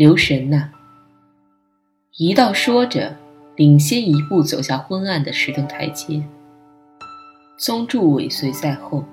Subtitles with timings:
[0.00, 0.70] 留神呐！
[2.16, 3.14] 一道说着，
[3.56, 6.24] 领先一步走下昏暗的石头台阶。
[7.58, 9.04] 宗助尾随在后。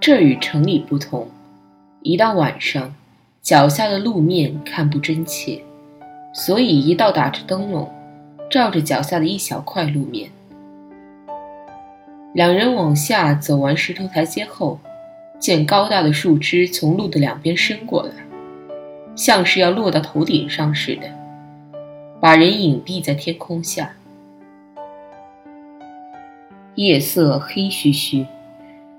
[0.00, 1.28] 这与城里不同，
[2.00, 2.94] 一到晚上，
[3.42, 5.60] 脚下的路面看不真切，
[6.32, 7.92] 所以一道打着灯笼，
[8.50, 10.30] 照着脚下的一小块路面。
[12.32, 14.80] 两人往下走完石头台阶后，
[15.38, 18.12] 见高大的树枝从路的两边伸过来，
[19.18, 21.10] 像是要落到头顶上似的，
[22.20, 23.90] 把人隐蔽在天空下。
[26.76, 28.24] 夜色黑黢黢，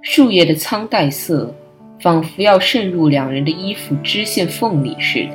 [0.02, 1.56] 树叶的苍黛色，
[2.02, 5.32] 仿佛要渗入两人的衣服织线缝里似的，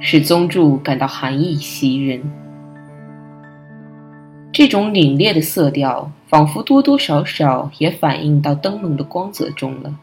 [0.00, 2.20] 使宗助感到寒意袭人。
[4.50, 9.94] 这种凛冽的色调，仿佛多多少少也反映到灯笼的光泽中了。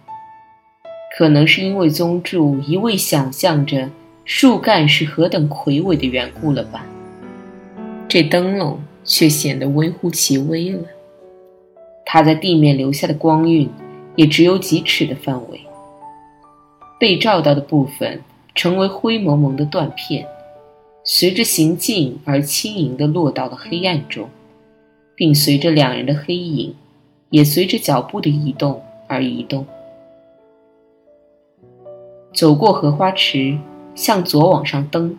[1.18, 3.90] 可能是因为宗助一味想象着
[4.26, 6.86] 树干是何等魁伟的缘故了吧？
[8.08, 10.80] 这灯笼却显得微乎其微了。
[12.06, 13.70] 它在地面留下的光晕，
[14.16, 15.60] 也只有几尺的范围。
[17.00, 18.22] 被照到的部分
[18.54, 20.26] 成为灰蒙蒙的断片，
[21.04, 24.30] 随着行进而轻盈地落到了黑暗中，
[25.16, 26.76] 并随着两人的黑影，
[27.30, 29.66] 也随着脚步的移动而移动。
[32.32, 33.58] 走过荷花池，
[33.96, 35.18] 向左往上登，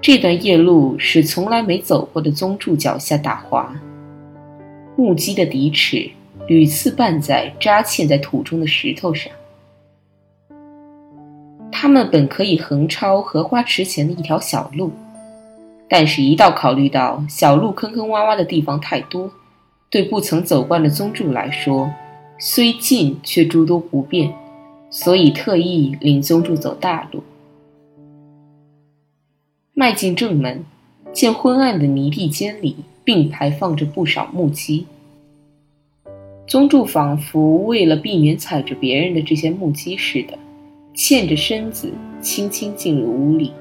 [0.00, 3.74] 这段夜路使从来没走过的宗柱脚下打滑。
[4.96, 6.10] 木屐的底齿
[6.48, 9.32] 屡次绊在扎嵌在土中的石头上。
[11.70, 14.90] 他们本可以横超荷花池前的一条小路，
[15.88, 19.30] 但是，一到考虑到小路坑坑洼洼的地方太多，
[19.90, 21.90] 对不曾走惯的宗助来说，
[22.38, 24.32] 虽近却诸多不便，
[24.90, 27.22] 所以特意领宗助走大路。
[29.74, 30.64] 迈进正门，
[31.12, 32.76] 见昏暗的泥地间里。
[33.06, 34.84] 并排放着不少木屐。
[36.48, 40.36] 宗助仿佛为了避免踩着别人的这些木屐似的，
[40.92, 43.52] 欠着身子轻轻进入屋里。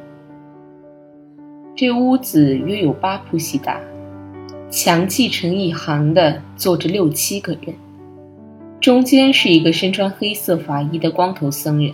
[1.75, 3.79] 这屋子约有八铺席大，
[4.71, 7.75] 墙砌成一行的坐着六七个人，
[8.81, 11.93] 中间是一个身穿黑色法衣的光头僧人，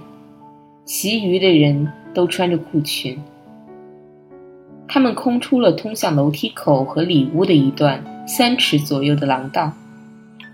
[0.84, 3.18] 其余的人都穿着裤裙。
[4.88, 9.72] 他们空出了通向楼梯口和里屋的一段三尺左右的廊道，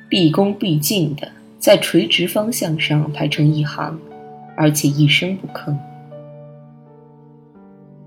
[0.07, 1.27] 毕恭毕敬地
[1.57, 3.97] 在垂直方向上排成一行，
[4.55, 5.75] 而且一声不吭。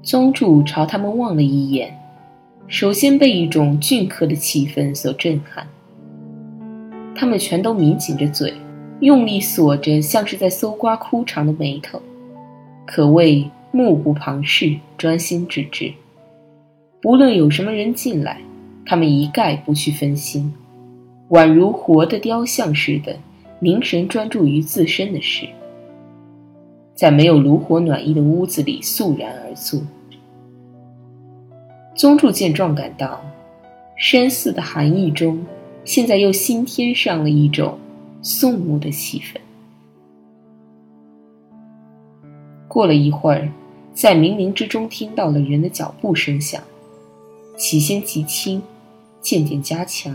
[0.02, 1.98] 宗主朝他们望了一眼，
[2.68, 5.66] 首先被一种俊刻的气氛所震撼。
[7.20, 8.54] 他们全都抿紧着嘴，
[9.00, 12.00] 用力锁着像是在搜刮枯长的眉头，
[12.86, 15.92] 可谓目不旁视，专心致志。
[16.98, 18.40] 不论有什么人进来，
[18.86, 20.50] 他们一概不去分心，
[21.28, 23.14] 宛如活的雕像似的，
[23.58, 25.46] 凝神专注于自身的事，
[26.94, 29.78] 在没有炉火暖意的屋子里肃然而坐。
[31.94, 33.20] 宗助见状感到，
[33.98, 35.38] 深寺的寒意中，
[35.84, 37.78] 现在又新添上了一种
[38.22, 39.36] 肃穆的气氛。
[42.68, 43.50] 过了一会儿，
[43.92, 46.62] 在冥冥之中听到了人的脚步声响。
[47.56, 48.62] 起先极轻，
[49.20, 50.14] 渐渐加强，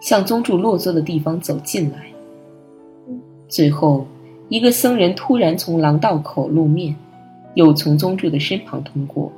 [0.00, 2.06] 向宗助落座的地方走进来。
[3.46, 4.06] 最后，
[4.48, 6.96] 一个僧人突然从廊道口露面，
[7.54, 9.30] 又从宗助的身旁通过，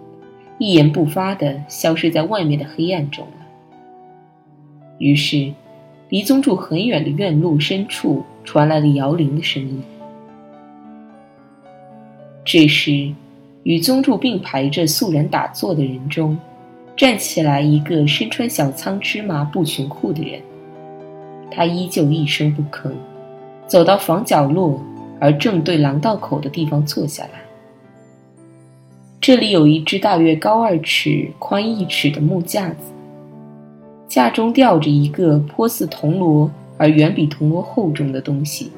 [0.58, 3.26] 一言不发地消失在外面的黑暗中。
[4.98, 5.52] 于是，
[6.08, 9.82] 离宗助很远的院路深处传来了摇铃的声音。
[12.44, 13.12] 这时，
[13.62, 16.36] 与宗助并排着肃然打坐的人中，
[16.96, 20.40] 站起来一个身穿小苍芝麻布裙裤的人。
[21.50, 22.90] 他依旧一声不吭，
[23.66, 24.82] 走到房角落，
[25.20, 27.40] 而正对廊道口的地方坐下来。
[29.20, 32.91] 这里有一只大约高二尺、宽一尺的木架子，
[34.12, 38.70] 架中吊着一个颇似铜锣而远比铜锣厚重的东西，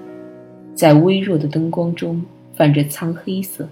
[0.76, 2.22] 在微弱的灯光中
[2.54, 3.68] 泛着苍黑色。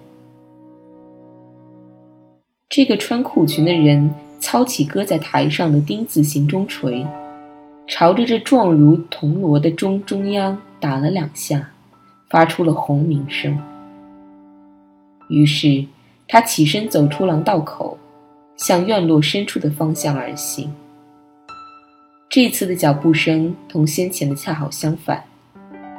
[2.69, 4.11] 这个穿裤裙的人
[4.41, 7.07] 操起搁在台上的丁字形钟锤，
[7.87, 11.71] 朝着这状如铜锣的钟中央打了两下，
[12.29, 13.57] 发出了轰鸣声。
[15.31, 15.87] 于是。
[16.29, 17.99] 他起身走出廊道口，
[18.57, 20.73] 向院落深处的方向而行。
[22.35, 25.23] 这次的脚步声同先前的恰好相反，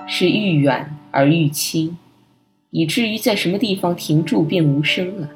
[0.08, 1.96] 是愈远而愈轻，
[2.72, 5.30] 以至于在什么地方停住便无声了。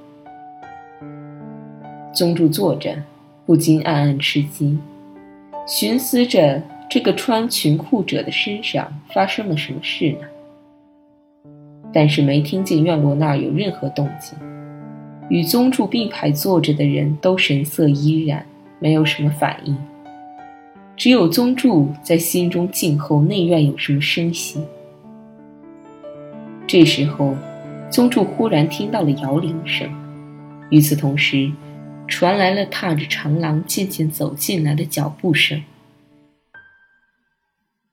[2.11, 2.97] 宗助坐着，
[3.45, 4.79] 不禁暗暗吃惊，
[5.67, 10.21] 寻思着这个穿裙裤者的身上发生了什么事呢？
[11.93, 14.35] 但是没听见院落那儿有任何动静。
[15.29, 18.43] 与宗助并排坐着的人都神色依然，
[18.79, 19.77] 没有什么反应。
[20.97, 24.59] 只有宗助在心中静候内院有什么声息。
[26.65, 27.37] 这时候，
[27.89, 29.87] 宗助忽然听到了摇铃声，
[30.71, 31.51] 与此同时，
[32.07, 35.63] 传来了踏着长廊渐渐走进来的脚步声。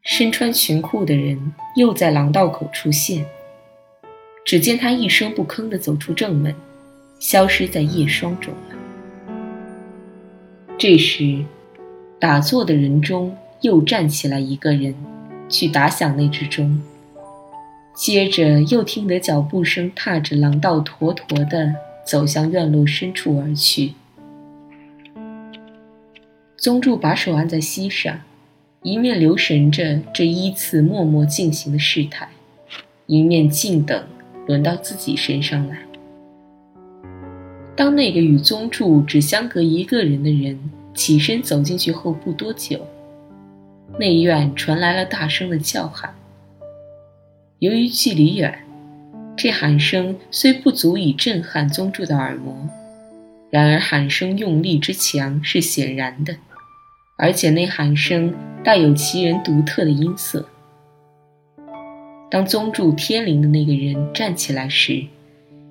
[0.03, 3.27] 身穿裙裤的人又在廊道口出现。
[4.47, 6.55] 只见他一声不吭地走出正门。
[7.21, 8.77] 消失在夜霜中了。
[10.77, 11.43] 这时，
[12.25, 14.95] 打坐的人中又站起来一个人，
[15.47, 16.81] 去打响那只钟。
[17.95, 23.93] 接着又听得脚步声，踏着廊道坨坨地走向院落深处而去。
[26.57, 28.19] 宗助把手按在膝上，
[28.81, 32.27] 一面留神着这依次默默进行的事态，
[33.05, 34.03] 一面静等
[34.47, 35.77] 轮到自己身上来。
[37.77, 40.59] 当那个与宗助只相隔一个人的人
[40.95, 42.87] 起身走进去后不多久，
[43.99, 46.15] 内院传来了大声的叫喊。
[47.59, 48.65] 由于距离远，
[49.37, 52.55] 这喊声虽不足以震撼宗助的耳膜，
[53.51, 56.37] 然而喊声用力之强是显然的，
[57.19, 60.49] 而且那喊声带有其人独特的音色。
[62.31, 65.05] 当宗助天灵的那个人站起来时，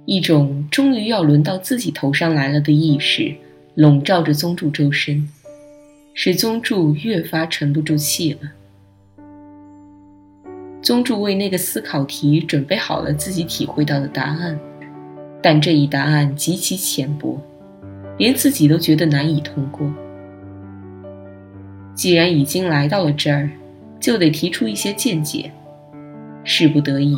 [0.05, 3.35] 一种终于要轮到自己头上来了的意识，
[3.75, 5.27] 笼罩着宗助周身，
[6.13, 8.39] 使宗助越发沉不住气了。
[10.81, 14.59] 宗助为那个思考题准备好了自己体会到的答案，
[15.41, 17.41] 但这一答案极其浅薄，
[18.17, 19.91] 连自己都觉得难以通过。
[21.95, 23.49] 既然已经来到了这儿，
[23.99, 25.51] 就得提出一些见解，
[26.43, 27.17] 事不得已。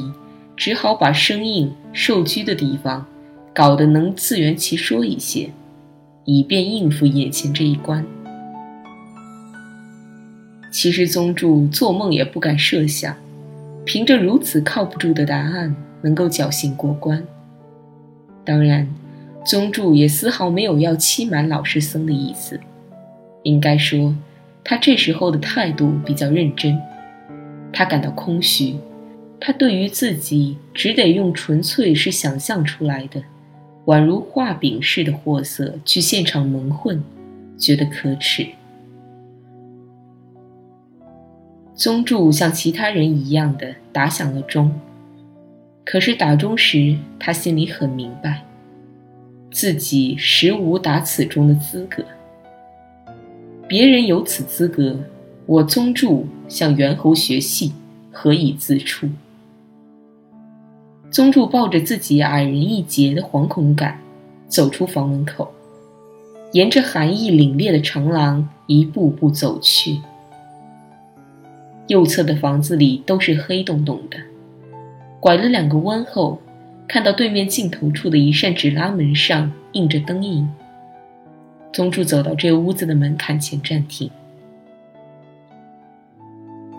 [0.56, 3.06] 只好把生硬受拘的地方
[3.54, 5.50] 搞得能自圆其说一些，
[6.26, 8.06] 以便应付眼前这一关。
[10.72, 13.16] 其实宗助做梦也不敢设想，
[13.86, 17.24] 凭着如此靠不住的答案能够侥幸过关。
[18.44, 18.88] 当然，
[19.46, 22.60] 宗助也丝毫没有要欺瞒老师僧的意思。
[23.44, 24.14] 应该说，
[24.64, 26.78] 他这时候的态度比较认真，
[27.72, 28.76] 他感到空虚。
[29.40, 33.22] 他对于自己只得用纯粹是想象出来的，
[33.86, 37.04] 宛如画饼似的货色去现场蒙混，
[37.58, 38.48] 觉得可耻。
[41.76, 44.72] 宗助像其他人一样的打响了钟，
[45.84, 48.44] 可是打钟时，他心里很明白，
[49.52, 52.04] 自己实无打此钟的资格。
[53.68, 54.98] 别人有此资格，
[55.46, 57.74] 我宗助向猿猴学戏，
[58.12, 59.10] 何以自处？
[61.16, 63.98] 宗助抱着自己矮人一截的惶恐感，
[64.50, 65.50] 走出房门口，
[66.52, 70.02] 沿着寒意凛冽的长廊一步步走去。
[71.88, 74.18] 右侧的房子里都是黑洞洞的，
[75.22, 76.38] 拐了两个弯后，
[76.86, 80.46] 看到对面尽头处的一扇纸拉门上印着灯印。
[81.72, 84.12] 宗助走到这屋子的门槛前暂停。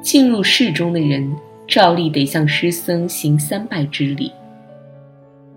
[0.03, 1.35] 进入室中的人。
[1.67, 4.31] 照例得向师僧行三拜之礼，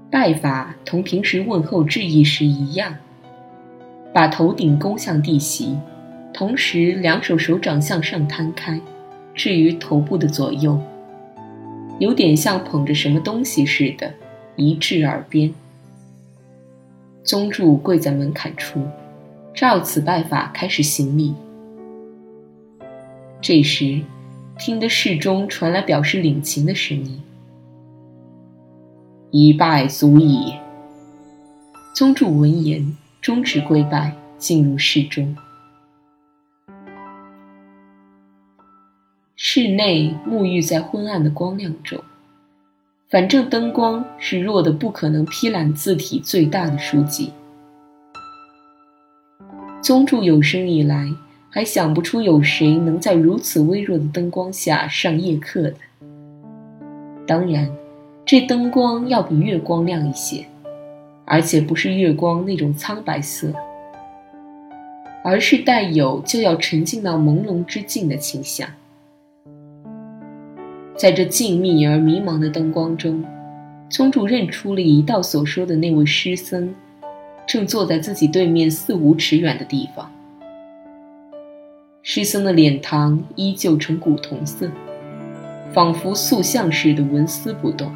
[0.10, 2.96] 拜法同平时问候致意时一样，
[4.12, 5.78] 把头顶弓向地席，
[6.34, 8.82] 同时两手手掌向上摊开，
[9.36, 10.82] 置于头部的左右，
[12.00, 14.12] 有点像捧着什么东西似的，
[14.56, 15.54] 移至耳边。
[17.24, 18.82] 宗助跪在门槛处，
[19.54, 21.36] 照此拜法开始行礼。
[23.40, 24.02] 这时，
[24.60, 27.22] 听得室中传来表示领情的声音
[29.32, 30.54] ：“一拜足矣。”
[31.96, 35.34] 宗主闻言，终止跪拜，进入室中。
[39.38, 41.98] 室内沐浴在昏暗的光亮中。
[43.10, 47.32] 反正灯光是弱的不可能披览字体最大的书籍。
[49.82, 51.10] 宗主有生以来
[51.50, 55.74] 还想不出有谁能在如此微弱的灯光下上夜课的。
[57.26, 57.68] 当然，
[58.24, 60.46] 这灯光要比月光亮一些，
[61.26, 63.52] 而且不是月光那种苍白色，
[65.24, 68.70] 而是带有就要沉浸到朦胧之境的倾向。
[70.96, 73.24] 在这静谧而迷茫的灯光中，
[73.90, 76.76] 宗主认出了一道所说的那位师僧，
[77.48, 80.12] 正坐在自己对面四五尺远的地方。
[82.12, 84.68] 师僧的脸庞依旧呈古铜色，
[85.72, 87.94] 仿佛塑像似的纹丝不动，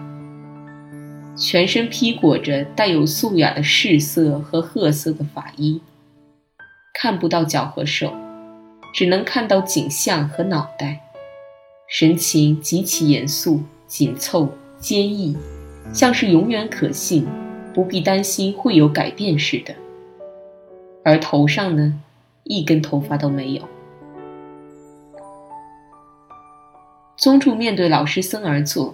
[1.36, 5.82] 全身披裹着带有素雅的赤色和褐色的法衣，
[6.94, 8.14] 看不到脚和手，
[8.94, 11.02] 只能看到颈项和脑袋。
[11.88, 15.36] 神情极其严肃、紧凑、坚毅，
[15.92, 17.26] 像是永远可信，
[17.74, 19.74] 不必担心会有改变似的。
[21.04, 22.00] 而头上呢，
[22.44, 23.68] 一根头发都没有。
[27.24, 28.94] 宗助面对老师僧而坐，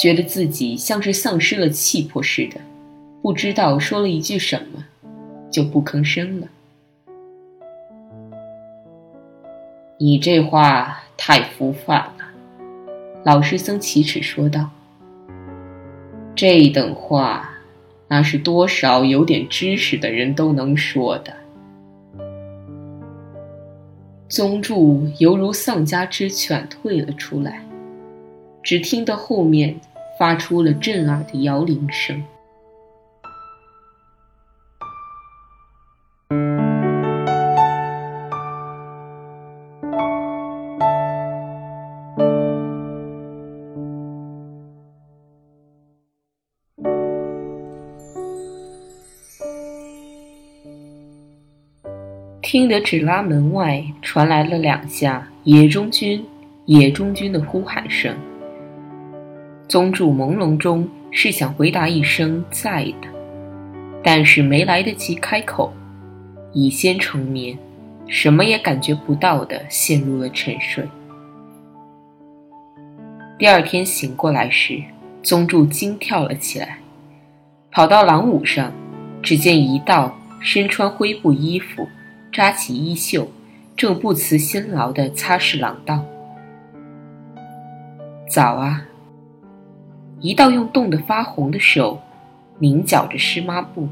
[0.00, 2.60] 觉得自己像是丧失了气魄似的，
[3.22, 4.84] 不知道说了一句什么，
[5.50, 6.46] 就不吭声了。
[9.98, 11.02] 你这话。
[11.22, 12.14] 太浮泛了，
[13.24, 14.70] 老师僧启齿说道
[16.34, 17.58] ：“这等话，
[18.08, 21.34] 那是多少有点知识的人都能说的。”
[24.30, 27.60] 宗助犹如丧家之犬退了出来，
[28.62, 29.74] 只听到后面
[30.16, 32.22] 发出了震耳的摇铃声。
[52.52, 56.26] 听得只拉门外传来了两下“野中军，
[56.64, 58.12] 野中军”的呼喊声。
[59.68, 63.08] 宗助朦胧中是想回答一声“在的”，
[64.02, 65.72] 但是没来得及开口，
[66.52, 67.56] 已先成眠，
[68.08, 70.84] 什么也感觉不到的陷入了沉睡。
[73.38, 74.82] 第二天醒过来时，
[75.22, 76.80] 宗助惊跳了起来，
[77.70, 78.72] 跑到廊庑上，
[79.22, 81.86] 只见一道身穿灰布衣服。
[82.32, 83.28] 扎起衣袖，
[83.76, 86.04] 正不辞辛劳地擦拭廊道。
[88.28, 88.86] 早啊！
[90.20, 92.00] 一道用冻得发红的手
[92.58, 93.88] 拧绞着湿抹布，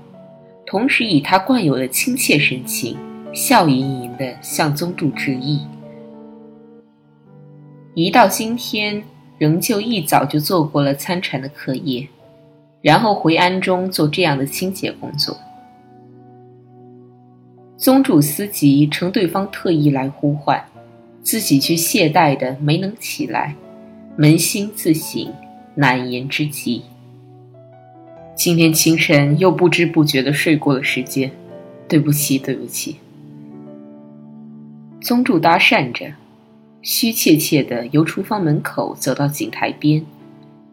[0.65, 2.97] 同时以他惯有的亲切神情，
[3.35, 5.67] 笑盈盈地向宗助致意。
[7.95, 9.03] 一到今天
[9.39, 12.07] 仍旧一早就做过了参禅的课业，
[12.83, 15.37] 然后回庵中做这样的清洁工作。
[17.79, 20.61] 宗主思及乘对方特意来呼唤，
[21.23, 23.55] 自己却懈怠的没能起来，
[24.19, 25.33] 扪心自省，
[25.77, 26.83] 难言之极。
[28.35, 31.31] 今天清晨又不知不觉的睡过了时间，
[31.89, 32.97] 对不起，对不起。
[35.01, 36.15] 宗主搭讪着，
[36.83, 40.05] 虚怯怯的由厨房门口走到井台边，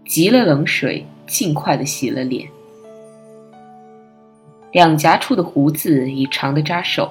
[0.08, 2.48] 急了冷水，尽快的洗了脸。
[4.76, 7.10] 两颊处的胡子已长得扎手，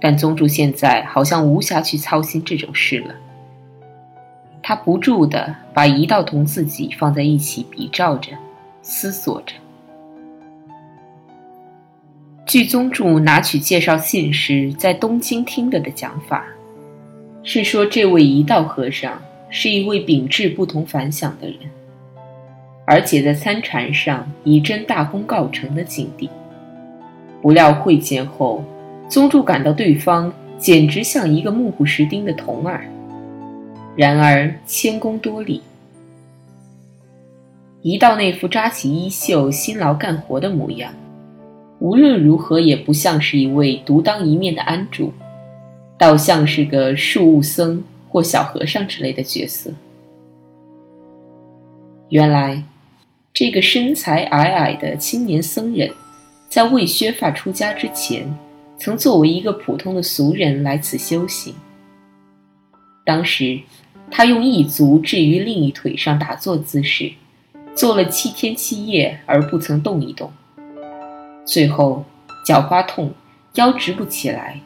[0.00, 3.14] 但宗助现在好像无暇去操心这种事了。
[4.62, 8.30] 他不住地把一道同自己放在一起比照着，
[8.82, 9.54] 思索着。
[12.46, 16.44] 据宗助拿取介绍信时在东京听的的讲法，
[17.42, 19.20] 是说这位一道和尚
[19.50, 21.58] 是一位秉志不同凡响的人，
[22.86, 26.30] 而且在参禅上以真大功告成的境地。
[27.44, 28.64] 不料会见后，
[29.06, 32.82] 宗助感到对方简直像一个目不识丁的童儿。
[33.94, 35.60] 然而谦恭多礼，
[37.82, 40.90] 一到那副扎起衣袖、辛劳干活的模样，
[41.80, 45.12] 无论如何也不像是一位独当一面的庵主，
[45.98, 49.70] 倒像是个树务僧或小和尚之类的角色。
[52.08, 52.62] 原来，
[53.34, 55.90] 这个身材矮矮的青年僧人，
[56.54, 58.32] 在未削发出家之前，
[58.78, 61.52] 曾作为一个普通的俗人来此修行。
[63.04, 63.58] 当时，
[64.08, 67.10] 他用一足置于另一腿上打坐姿势，
[67.74, 70.30] 坐了七天七夜而不曾动一动。
[71.44, 72.04] 最后，
[72.46, 73.12] 脚发痛，
[73.54, 74.60] 腰直不起来，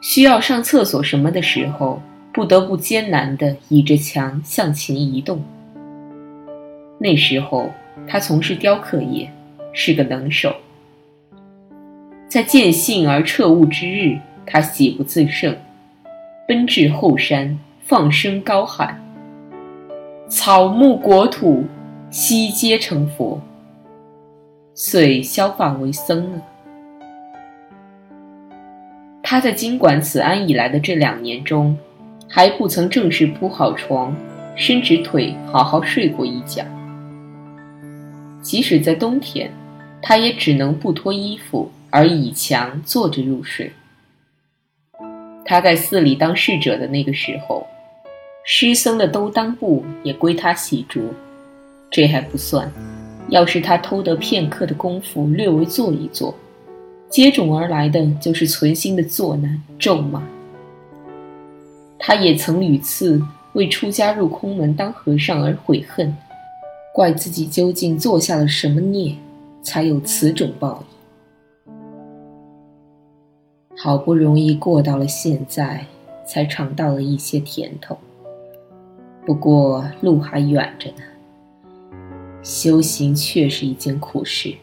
[0.00, 2.00] 需要上厕所什么的时候，
[2.32, 5.42] 不得不艰难地倚着墙向前移动。
[7.00, 7.72] 那时候，
[8.06, 9.28] 他从事雕刻业，
[9.72, 10.54] 是个能手。
[12.34, 15.56] 在见性而彻悟之日，他喜不自胜，
[16.48, 17.56] 奔至后山。
[17.84, 19.00] 放声高喊
[20.28, 21.62] ：“草木国土，
[22.10, 23.40] 悉皆成佛。”
[24.74, 26.42] 遂削发为僧了。
[29.22, 31.78] 他在经管此安以来的这两年中，
[32.28, 34.12] 还不曾正式铺好床，
[34.56, 36.64] 伸直腿好好睡过一觉。
[38.42, 39.52] 即使在冬天，
[40.02, 43.70] 他也只能不脱衣服而倚墙坐着入睡。
[45.44, 47.64] 他在寺里当侍者的那个时候。
[48.46, 51.00] 师僧的兜裆布也归他洗濯，
[51.90, 52.70] 这还不算。
[53.30, 56.34] 要是他偷得片刻的功夫，略微坐一坐，
[57.08, 60.22] 接踵而来的就是存心的作难、咒骂。
[61.98, 63.22] 他也曾屡次
[63.54, 66.14] 为出家入空门当和尚而悔恨，
[66.92, 69.14] 怪自己究竟做下了什么孽，
[69.62, 70.93] 才有此种报应。
[73.84, 75.84] 好不容易过到了现在，
[76.24, 77.94] 才尝到了一些甜头。
[79.26, 81.02] 不过路还远着呢。
[82.42, 84.54] 修行确是一件苦事。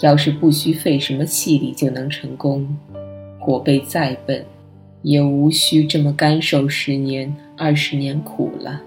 [0.00, 2.68] 要是不需费什么气力就能成功，
[3.46, 4.44] 我辈再笨，
[5.00, 8.82] 也无需这么干受十年、二十年苦了。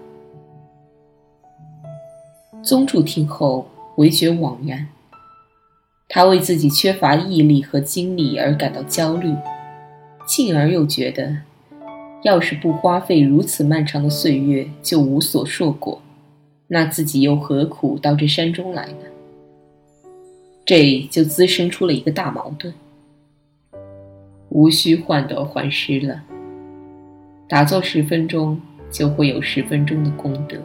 [2.62, 4.88] 宗主听后唯觉惘然，
[6.12, 9.32] 他为自己缺乏毅力和精力而感到焦虑，
[10.26, 11.38] 进而又觉得。
[12.24, 16.02] 要是不花费如此漫长的岁月就无所硕果，
[16.68, 19.06] 那自己又何苦到这山中来呢？
[20.66, 22.74] 这就滋生出了一个大矛盾。
[24.50, 26.24] 无需患得患失了，
[27.48, 28.60] 打坐十分钟
[28.92, 30.58] 就会有十分钟的功德，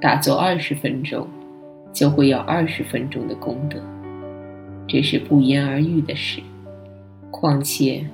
[0.00, 1.26] 打坐二十分钟
[1.92, 3.80] 就会有二十分钟的功德，
[4.90, 6.42] 这是不言而喻的事。
[7.30, 8.04] 况且，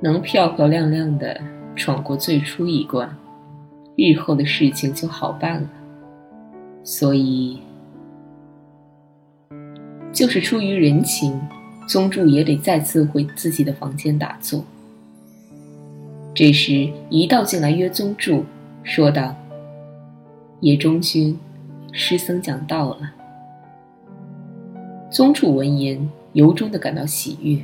[0.00, 1.40] 能漂漂亮亮的。
[1.74, 3.08] 闯过最初一关，
[3.96, 5.70] 日后的事情就好办了。
[6.84, 7.60] 所以，
[10.12, 11.40] 就是出于人情，
[11.88, 14.62] 宗助也得再次回自己的房间打坐。
[16.34, 18.44] 这时，一道进来约宗助，
[18.82, 19.34] 说道
[20.60, 21.38] ：“叶中君，
[21.90, 23.14] 师僧讲道了。”
[25.12, 27.58] 宗助闻言，由衷的感到喜悦。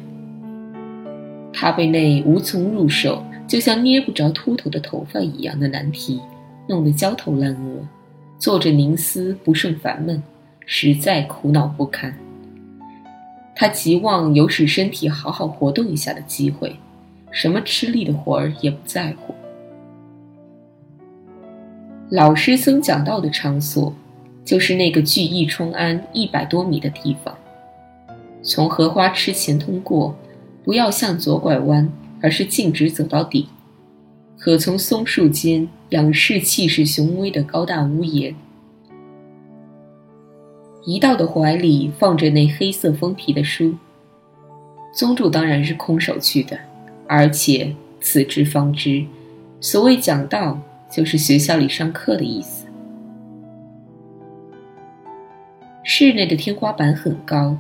[1.51, 3.25] 他被那无从入手。
[3.49, 6.21] 就像捏不着秃头的头发一样的难题，
[6.69, 7.81] 弄得焦头烂额，
[8.39, 10.23] 坐着凝思不胜烦闷，
[10.67, 12.15] 实在苦恼不堪。
[13.57, 16.77] 他急望有使身体好好活动一下的机会，
[17.31, 19.35] 什么吃力的活儿也不在乎。
[22.11, 23.95] 老师僧讲道的场所，
[24.49, 27.37] 就是那个距义冲庵一百多米的地方。
[28.43, 30.17] 从荷花池前通过，
[30.65, 31.93] 不要向左拐弯。
[32.21, 33.49] 而是径直走到底，
[34.37, 38.35] 可从松树间仰视气势雄威的高大屋檐。
[40.85, 43.73] 一道的怀里放着那黑色封皮的书。
[44.93, 46.59] 宗主当然是空手去的，
[47.07, 49.05] 而且此之方知，
[49.61, 50.59] 所谓讲道，
[50.91, 52.58] 就是学校里上课的意思。
[55.91, 57.57] 室内的天花板很高，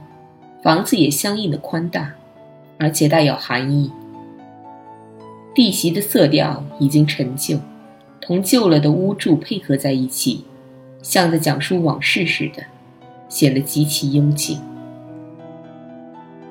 [0.62, 2.12] 房子也相应的宽大，
[2.76, 3.90] 而且带有寒意。
[5.54, 7.58] 地席的色调已经陈旧，
[8.20, 10.44] 同旧了的屋柱配合在一起，
[11.00, 12.62] 像在讲述往事似的，
[13.30, 14.60] 显得极其幽静。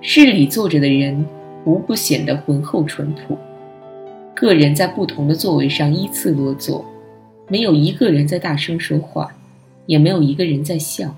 [0.02, 1.24] 室里坐着的人
[1.64, 3.38] 无不显得浑厚淳朴，
[4.34, 6.84] 个人在不同的座位上依次落座，
[7.48, 9.32] 没有一个人在大声说话，
[9.86, 11.16] 也没有一个人在笑。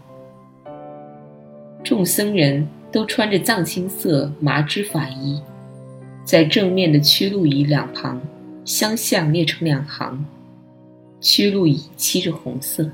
[1.83, 5.41] 众僧人都穿着藏青色麻织法衣。
[6.25, 8.21] 在正面的曲路椅两旁，
[8.63, 10.25] 相向列成两行，
[11.19, 12.89] 曲路椅漆着红色。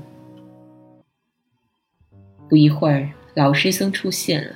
[2.48, 4.52] 不一会儿，老师僧出现了。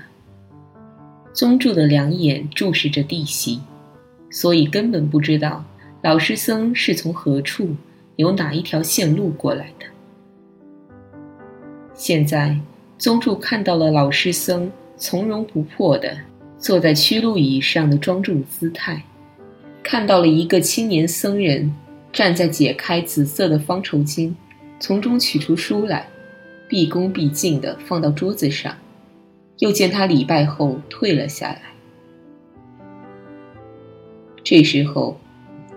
[1.33, 3.61] 宗助的两眼注视着地席，
[4.31, 5.64] 所以根本不知道
[6.03, 7.77] 老师僧是从何处，
[8.16, 9.87] 由哪一条线路过来的。
[11.95, 12.59] 现在，
[13.00, 16.14] 宗助看到了老师僧从容不迫地
[16.58, 19.02] 坐在屈鹿椅上的庄重姿态，
[19.82, 21.74] 看到了一个青年僧人
[22.12, 24.34] 站在解开紫色的方绸巾，
[24.78, 26.06] 从中取出书来，
[26.68, 28.76] 毕恭毕敬地放到桌子上，
[29.60, 31.62] 又见他礼拜后退了下来。
[34.44, 35.18] 这时候，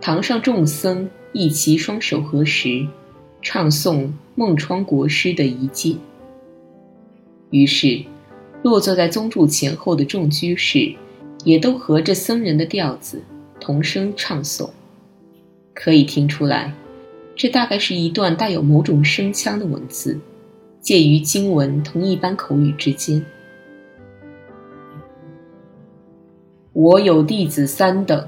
[0.01, 2.85] 堂上众僧一齐双手合十，
[3.41, 5.95] 唱诵孟窗国师的一戒。
[7.53, 8.03] 于是，
[8.63, 10.91] 落坐在宗柱前后的众居士，
[11.43, 13.21] 也都合着僧人的调子，
[13.59, 14.67] 同声唱诵。
[15.71, 16.73] 可以听出来，
[17.35, 20.19] 这大概是一段带有某种声腔的文字，
[20.81, 23.23] 介于经文同一般口语之间。
[26.73, 28.27] 我有弟子三等，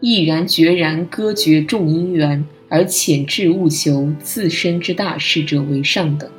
[0.00, 6.30] 毅然决然割绝众因缘，而潜至务求自身之大事者为上等。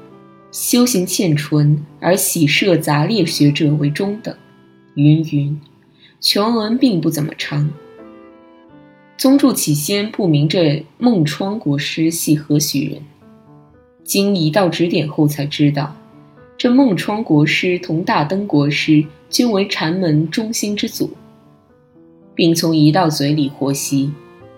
[0.52, 4.36] 修行欠纯而喜摄杂劣学者为中等，
[4.96, 5.60] 云云，
[6.22, 7.70] 全文并不怎么长。
[9.18, 13.02] 宗助起先不明这孟窗国师系何许人，
[14.04, 15.96] 经一道指点后才知道，
[16.58, 21.12] 这孟窗国师同大灯国师均为禅门中心之祖，
[22.34, 24.12] 并从一道嘴里获悉，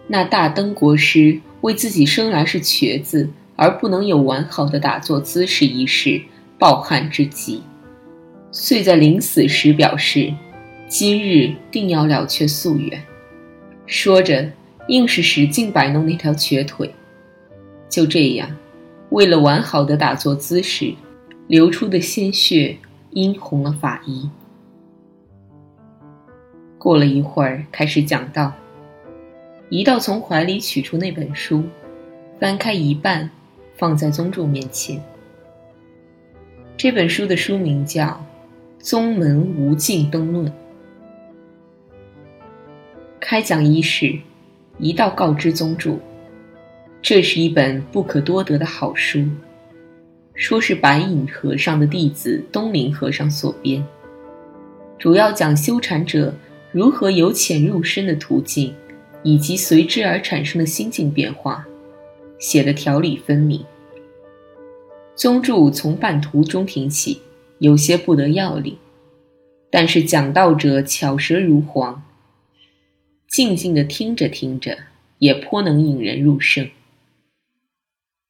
[0.08, 3.28] 那大灯国师为自己生来是瘸子。
[3.62, 6.22] 而不能有完好的打坐姿势一事，
[6.58, 7.62] 抱憾之极，
[8.54, 10.34] 遂在临死时表示，
[10.88, 13.04] 今日定要了却夙愿。
[13.86, 14.50] 说着，
[14.88, 16.90] 硬是使劲摆弄那条瘸腿。
[17.90, 18.50] 就这样，
[19.10, 20.94] 为了完好的打坐姿势，
[21.48, 22.78] 流出的鲜血
[23.10, 24.30] 殷红了法衣。
[26.78, 28.54] 过了一会儿，开始讲道，
[29.68, 31.62] 一道从怀里取出那本书，
[32.40, 33.30] 翻开一半。
[33.80, 35.02] 放在宗主面前。
[36.76, 38.06] 这本书的书名叫
[38.78, 40.46] 《宗门无尽灯论》。
[43.22, 44.20] 开讲伊始，
[44.78, 45.98] 一道告知宗主，
[47.02, 49.26] 这是一本不可多得的好书，
[50.34, 53.82] 说是白隐和尚的弟子东林和尚所编，
[54.98, 56.34] 主要讲修禅者
[56.74, 58.74] 如何由浅入深的途径，
[59.24, 61.66] 以及随之而产生的心境变化。
[62.40, 63.64] 写的条理分明。
[65.16, 67.22] 宗助从半途中停起，
[67.60, 68.78] 有些不得要领，
[69.70, 72.02] 但是讲道者巧舌如簧，
[73.28, 74.78] 静静的听着听着，
[75.18, 76.70] 也颇能引人入胜。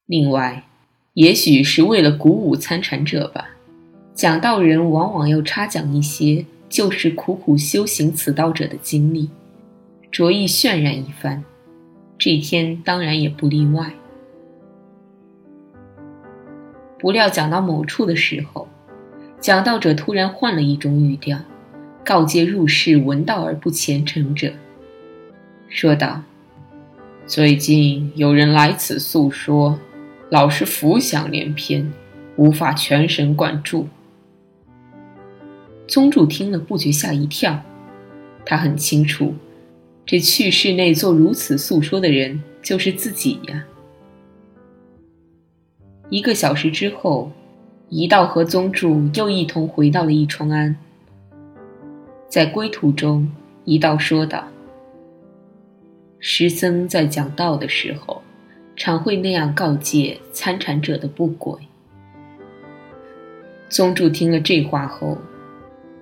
[0.06, 0.64] 另外，
[1.14, 3.50] 也许是为了鼓舞参禅者吧，
[4.12, 9.30] 讲道人往往要插讲一些旧时苦苦修行此道者的经历，
[10.10, 11.44] 着意渲染一番。
[12.18, 13.94] 这天当然也不例外。
[17.00, 18.68] 不料讲到某处的时候，
[19.40, 21.38] 讲道者突然换了一种语调，
[22.04, 24.52] 告诫入世闻道而不虔诚者，
[25.70, 26.22] 说道
[27.26, 29.78] ：“最近有人来此诉说，
[30.28, 31.90] 老是浮想联翩，
[32.36, 33.88] 无法全神贯注。”
[35.88, 37.62] 宗主听了不觉吓一跳，
[38.44, 39.34] 他很清楚，
[40.04, 43.64] 这去世内做如此诉说的人就是自己呀。
[46.10, 47.30] 一个小时之后，
[47.88, 50.76] 一道和宗助又一同回到了义川庵。
[52.28, 53.30] 在归途中，
[53.64, 54.44] 一道说道
[56.18, 58.20] ：“师僧在讲道的时候，
[58.74, 61.54] 常会那样告诫参禅者的不轨。”
[63.70, 65.16] 宗助听了这话后，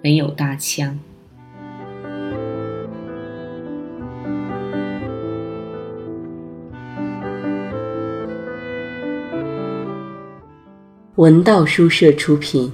[0.00, 0.98] 没有搭腔。
[11.18, 12.70] 文道书社出品，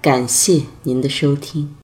[0.00, 1.76] 感谢您的收听。